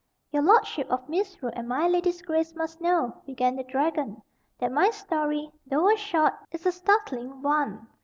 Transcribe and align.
"Your 0.31 0.41
lordship 0.41 0.89
of 0.89 1.07
Misrule 1.07 1.51
and 1.55 1.67
my 1.67 1.87
lady's 1.87 2.23
grace 2.23 2.55
must 2.55 2.81
know," 2.81 3.21
began 3.27 3.55
the 3.55 3.63
dragon, 3.63 4.19
"that 4.57 4.71
my 4.71 4.89
story, 4.89 5.51
though 5.67 5.91
a 5.91 5.95
short, 5.95 6.33
is 6.51 6.65
a 6.65 6.71
startling 6.71 7.43
one. 7.43 7.85